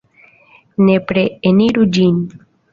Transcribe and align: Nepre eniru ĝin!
Nepre 0.87 1.27
eniru 1.53 1.89
ĝin! 1.99 2.21